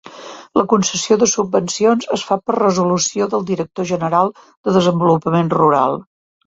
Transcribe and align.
La 0.59 0.63
concessió 0.71 1.17
de 1.23 1.27
subvencions 1.33 2.09
es 2.17 2.25
fa 2.31 2.39
per 2.47 2.57
resolució 2.57 3.31
del 3.35 3.47
director 3.53 3.91
general 3.95 4.35
de 4.45 4.79
Desenvolupament 4.81 5.59
Rural. 5.63 6.05